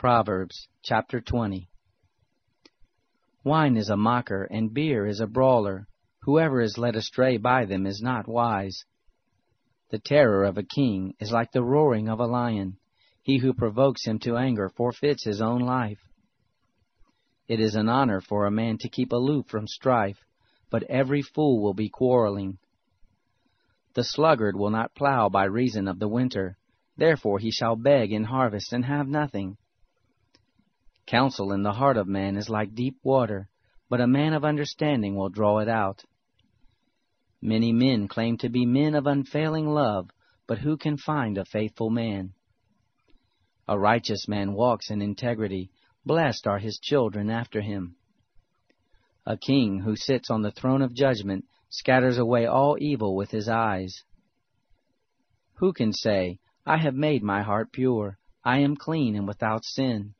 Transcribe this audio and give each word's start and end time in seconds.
Proverbs 0.00 0.66
chapter 0.82 1.20
20 1.20 1.68
Wine 3.44 3.76
is 3.76 3.90
a 3.90 3.98
mocker, 3.98 4.44
and 4.44 4.72
beer 4.72 5.06
is 5.06 5.20
a 5.20 5.26
brawler. 5.26 5.88
Whoever 6.22 6.62
is 6.62 6.78
led 6.78 6.96
astray 6.96 7.36
by 7.36 7.66
them 7.66 7.84
is 7.84 8.00
not 8.00 8.26
wise. 8.26 8.86
The 9.90 9.98
terror 9.98 10.44
of 10.44 10.56
a 10.56 10.62
king 10.62 11.12
is 11.20 11.32
like 11.32 11.52
the 11.52 11.62
roaring 11.62 12.08
of 12.08 12.18
a 12.18 12.24
lion. 12.24 12.78
He 13.20 13.40
who 13.40 13.52
provokes 13.52 14.06
him 14.06 14.18
to 14.20 14.38
anger 14.38 14.70
forfeits 14.70 15.24
his 15.24 15.42
own 15.42 15.60
life. 15.60 16.00
It 17.46 17.60
is 17.60 17.74
an 17.74 17.90
honor 17.90 18.22
for 18.22 18.46
a 18.46 18.50
man 18.50 18.78
to 18.78 18.88
keep 18.88 19.12
aloof 19.12 19.48
from 19.48 19.66
strife, 19.66 20.24
but 20.70 20.84
every 20.84 21.20
fool 21.20 21.62
will 21.62 21.74
be 21.74 21.90
quarreling. 21.90 22.56
The 23.92 24.04
sluggard 24.04 24.56
will 24.56 24.70
not 24.70 24.94
plow 24.94 25.28
by 25.28 25.44
reason 25.44 25.86
of 25.86 25.98
the 25.98 26.08
winter, 26.08 26.56
therefore 26.96 27.38
he 27.38 27.50
shall 27.50 27.76
beg 27.76 28.12
in 28.12 28.24
harvest 28.24 28.72
and 28.72 28.86
have 28.86 29.06
nothing. 29.06 29.58
Counsel 31.10 31.50
in 31.50 31.64
the 31.64 31.72
heart 31.72 31.96
of 31.96 32.06
man 32.06 32.36
is 32.36 32.48
like 32.48 32.72
deep 32.72 32.96
water, 33.02 33.48
but 33.88 34.00
a 34.00 34.06
man 34.06 34.32
of 34.32 34.44
understanding 34.44 35.16
will 35.16 35.28
draw 35.28 35.58
it 35.58 35.68
out. 35.68 36.04
Many 37.42 37.72
men 37.72 38.06
claim 38.06 38.38
to 38.38 38.48
be 38.48 38.64
men 38.64 38.94
of 38.94 39.08
unfailing 39.08 39.66
love, 39.66 40.10
but 40.46 40.58
who 40.58 40.76
can 40.76 40.96
find 40.96 41.36
a 41.36 41.44
faithful 41.44 41.90
man? 41.90 42.34
A 43.66 43.76
righteous 43.76 44.28
man 44.28 44.52
walks 44.52 44.88
in 44.88 45.02
integrity, 45.02 45.72
blessed 46.06 46.46
are 46.46 46.60
his 46.60 46.78
children 46.78 47.28
after 47.28 47.60
him. 47.60 47.96
A 49.26 49.36
king 49.36 49.80
who 49.80 49.96
sits 49.96 50.30
on 50.30 50.42
the 50.42 50.52
throne 50.52 50.80
of 50.80 50.94
judgment 50.94 51.44
scatters 51.70 52.18
away 52.18 52.46
all 52.46 52.76
evil 52.78 53.16
with 53.16 53.32
his 53.32 53.48
eyes. 53.48 54.04
Who 55.54 55.72
can 55.72 55.92
say, 55.92 56.38
I 56.64 56.76
have 56.76 56.94
made 56.94 57.24
my 57.24 57.42
heart 57.42 57.72
pure, 57.72 58.20
I 58.44 58.60
am 58.60 58.76
clean 58.76 59.16
and 59.16 59.26
without 59.26 59.64
sin? 59.64 60.14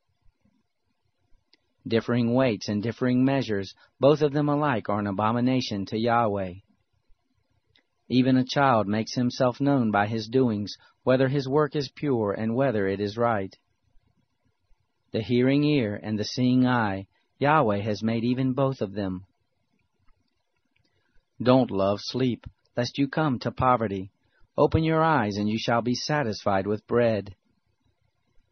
Differing 1.86 2.34
weights 2.34 2.68
and 2.68 2.82
differing 2.82 3.24
measures, 3.24 3.74
both 3.98 4.22
of 4.22 4.32
them 4.32 4.48
alike 4.48 4.88
are 4.88 4.98
an 4.98 5.06
abomination 5.06 5.86
to 5.86 5.98
Yahweh. 5.98 6.54
Even 8.08 8.36
a 8.36 8.44
child 8.44 8.88
makes 8.88 9.14
himself 9.14 9.60
known 9.60 9.90
by 9.90 10.06
his 10.06 10.28
doings, 10.28 10.76
whether 11.04 11.28
his 11.28 11.48
work 11.48 11.76
is 11.76 11.92
pure 11.94 12.32
and 12.32 12.54
whether 12.54 12.86
it 12.86 13.00
is 13.00 13.16
right. 13.16 13.56
The 15.12 15.22
hearing 15.22 15.64
ear 15.64 15.98
and 16.02 16.18
the 16.18 16.24
seeing 16.24 16.66
eye, 16.66 17.06
Yahweh 17.38 17.80
has 17.80 18.02
made 18.02 18.24
even 18.24 18.52
both 18.52 18.80
of 18.80 18.92
them. 18.92 19.26
Don't 21.42 21.70
love 21.70 22.00
sleep, 22.02 22.46
lest 22.76 22.98
you 22.98 23.08
come 23.08 23.38
to 23.40 23.50
poverty. 23.50 24.10
Open 24.58 24.84
your 24.84 25.02
eyes, 25.02 25.36
and 25.36 25.48
you 25.48 25.58
shall 25.58 25.80
be 25.80 25.94
satisfied 25.94 26.66
with 26.66 26.86
bread. 26.86 27.34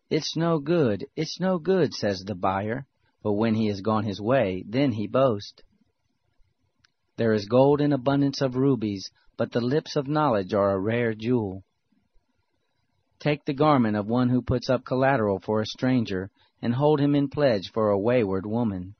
It's 0.09 0.37
no 0.37 0.59
good, 0.59 1.06
it's 1.17 1.38
no 1.38 1.59
good, 1.59 1.93
says 1.93 2.25
the 2.25 2.34
buyer. 2.34 2.87
But 3.28 3.34
when 3.34 3.56
he 3.56 3.66
has 3.66 3.83
gone 3.83 4.05
his 4.05 4.22
way, 4.22 4.65
then 4.66 4.93
he 4.93 5.06
boasts. 5.06 5.62
There 7.19 7.34
is 7.34 7.44
gold 7.44 7.83
in 7.83 7.93
abundance 7.93 8.41
of 8.41 8.56
rubies, 8.56 9.11
but 9.37 9.53
the 9.53 9.61
lips 9.61 9.97
of 9.97 10.09
knowledge 10.09 10.55
are 10.55 10.71
a 10.71 10.81
rare 10.81 11.12
jewel. 11.12 11.62
Take 13.19 13.44
the 13.44 13.53
garment 13.53 13.99
of 13.99 14.06
one 14.06 14.31
who 14.31 14.41
puts 14.41 14.71
up 14.71 14.87
collateral 14.87 15.41
for 15.41 15.61
a 15.61 15.67
stranger, 15.67 16.31
and 16.62 16.75
hold 16.75 17.00
him 17.00 17.15
in 17.15 17.28
pledge 17.28 17.71
for 17.71 17.91
a 17.91 17.99
wayward 17.99 18.47
woman. 18.47 18.94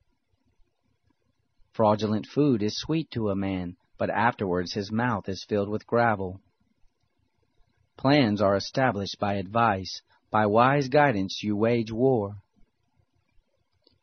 Fraudulent 1.72 2.27
food 2.27 2.62
is 2.62 2.77
sweet 2.77 3.11
to 3.12 3.31
a 3.31 3.34
man, 3.34 3.78
but 3.97 4.11
afterwards 4.11 4.75
his 4.75 4.93
mouth 4.93 5.27
is 5.27 5.47
filled 5.49 5.71
with 5.71 5.87
gravel. 5.87 6.43
Plans 7.97 8.43
are 8.43 8.56
established 8.56 9.19
by 9.19 9.37
advice, 9.37 10.03
by 10.31 10.44
wise 10.44 10.88
guidance 10.88 11.43
you 11.43 11.56
wage 11.56 11.91
war. 11.91 12.43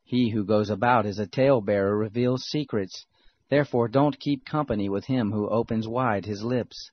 He 0.08 0.30
who 0.30 0.46
goes 0.46 0.70
about 0.70 1.08
as 1.08 1.18
a 1.18 1.26
talebearer 1.26 1.98
reveals 1.98 2.46
secrets. 2.46 3.08
Therefore 3.50 3.88
don't 3.88 4.20
keep 4.20 4.46
company 4.46 4.88
with 4.88 5.06
him 5.06 5.32
who 5.32 5.50
opens 5.50 5.88
wide 5.88 6.26
his 6.26 6.44
lips. 6.44 6.92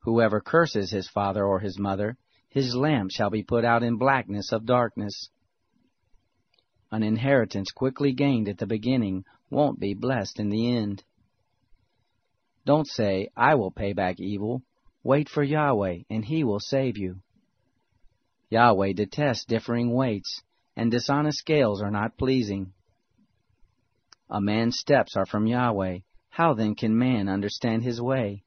Whoever 0.00 0.42
curses 0.42 0.90
his 0.90 1.08
father 1.08 1.46
or 1.46 1.60
his 1.60 1.78
mother, 1.78 2.18
his 2.50 2.76
lamp 2.76 3.10
shall 3.10 3.30
be 3.30 3.42
put 3.42 3.64
out 3.64 3.82
in 3.82 3.96
blackness 3.96 4.52
of 4.52 4.66
darkness. 4.66 5.30
An 6.92 7.02
inheritance 7.02 7.72
quickly 7.72 8.12
gained 8.12 8.48
at 8.48 8.58
the 8.58 8.66
beginning 8.66 9.24
won't 9.48 9.80
be 9.80 9.94
blessed 9.94 10.38
in 10.38 10.50
the 10.50 10.76
end. 10.76 11.04
Don't 12.66 12.86
say, 12.86 13.30
I 13.34 13.54
will 13.54 13.70
pay 13.70 13.94
back 13.94 14.20
evil. 14.20 14.62
Wait 15.02 15.28
for 15.28 15.42
Yahweh, 15.42 16.00
and 16.10 16.24
he 16.24 16.44
will 16.44 16.60
save 16.60 16.98
you. 16.98 17.22
Yahweh 18.50 18.92
detests 18.92 19.46
differing 19.46 19.94
weights 19.94 20.42
and 20.76 20.90
dishonest 20.90 21.38
scales 21.38 21.80
are 21.80 21.90
not 21.90 22.18
pleasing. 22.18 22.72
A 24.28 24.40
man's 24.40 24.78
steps 24.78 25.16
are 25.16 25.26
from 25.26 25.46
Yahweh. 25.46 26.00
How 26.30 26.52
then 26.54 26.74
can 26.74 26.98
man 26.98 27.28
understand 27.28 27.82
his 27.82 28.00
way? 28.00 28.42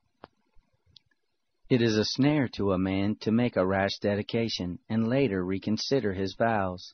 It 1.70 1.82
is 1.82 1.98
a 1.98 2.06
snare 2.06 2.48
to 2.56 2.74
a 2.74 2.78
man 2.78 3.16
to 3.22 3.32
make 3.32 3.56
a 3.56 3.66
rash 3.66 4.00
dedication 4.00 4.80
and 4.90 5.08
later 5.08 5.44
reconsider 5.44 6.14
his 6.14 6.36
vows. 6.36 6.94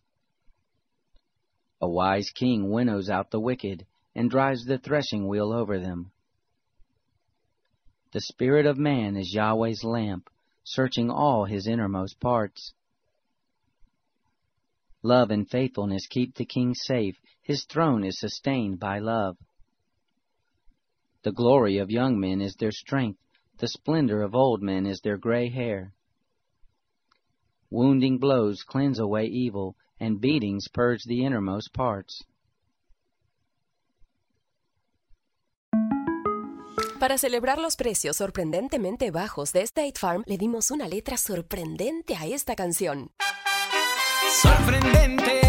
A 1.81 1.89
wise 1.89 2.29
king 2.29 2.69
winnows 2.69 3.09
out 3.09 3.31
the 3.31 3.39
wicked 3.39 3.85
and 4.13 4.29
drives 4.29 4.65
the 4.65 4.77
threshing 4.77 5.27
wheel 5.27 5.51
over 5.51 5.79
them. 5.79 6.11
The 8.11 8.21
spirit 8.21 8.65
of 8.65 8.77
man 8.77 9.17
is 9.17 9.33
Yahweh's 9.33 9.83
lamp, 9.83 10.29
searching 10.63 11.09
all 11.09 11.45
his 11.45 11.67
innermost 11.67 12.19
parts. 12.19 12.73
Love 15.05 15.29
and 15.29 15.47
faithfulness 15.47 16.07
keep 16.07 16.33
the 16.33 16.45
king 16.45 16.73
safe. 16.73 17.15
His 17.43 17.63
throne 17.65 18.03
is 18.03 18.19
sustained 18.19 18.79
by 18.79 18.97
love. 18.97 19.37
The 21.21 21.31
glory 21.31 21.77
of 21.77 21.91
young 21.91 22.19
men 22.19 22.41
is 22.41 22.55
their 22.55 22.71
strength. 22.71 23.19
The 23.59 23.67
splendor 23.67 24.23
of 24.23 24.33
old 24.33 24.63
men 24.63 24.87
is 24.87 25.01
their 25.01 25.17
gray 25.17 25.49
hair. 25.49 25.93
Wounding 27.69 28.17
blows 28.17 28.63
cleanse 28.63 28.97
away 28.97 29.25
evil, 29.25 29.75
and 29.99 30.19
beatings 30.19 30.67
purge 30.73 31.03
the 31.05 31.23
innermost 31.23 31.71
parts. 31.71 32.23
Para 36.99 37.19
celebrar 37.19 37.59
los 37.59 37.75
precios 37.75 38.17
sorprendentemente 38.17 39.11
bajos 39.11 39.53
de 39.53 39.61
State 39.61 39.99
Farm, 39.99 40.23
le 40.25 40.37
dimos 40.37 40.71
una 40.71 40.87
letra 40.87 41.17
sorprendente 41.17 42.15
a 42.15 42.25
esta 42.25 42.55
canción. 42.55 43.11
Sorprendente, 44.41 45.41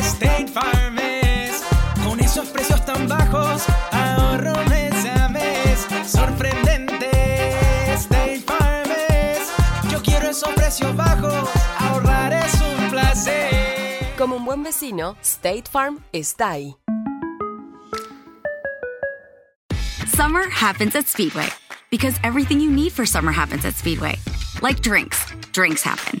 State 0.00 0.48
Farm 0.48 0.98
es. 0.98 1.62
Con 2.04 2.20
esos 2.20 2.48
precios 2.48 2.84
tan 2.84 3.08
bajos, 3.08 3.64
ahorro 3.92 4.54
mes 4.68 5.06
a 5.06 5.28
mes. 5.28 5.86
Sorprendente, 6.06 7.10
State 7.94 8.42
Farm 8.46 8.90
es. 8.90 9.48
Yo 9.90 10.02
quiero 10.02 10.30
esos 10.30 10.52
precios 10.54 10.94
bajos, 10.96 11.48
ahorrar 11.78 12.32
es 12.32 12.54
un 12.60 12.90
placer. 12.90 14.14
Como 14.16 14.36
un 14.36 14.44
buen 14.44 14.62
vecino, 14.62 15.16
State 15.22 15.64
Farm 15.70 16.02
está 16.12 16.50
ahí. 16.50 16.76
Summer 20.06 20.48
happens 20.50 20.96
at 20.96 21.06
Speedway 21.06 21.48
because 21.90 22.18
everything 22.24 22.60
you 22.60 22.70
need 22.70 22.92
for 22.92 23.06
summer 23.06 23.30
happens 23.30 23.64
at 23.64 23.74
Speedway 23.74 24.18
Like 24.60 24.80
drinks, 24.80 25.24
drinks 25.52 25.82
happen. 25.82 26.20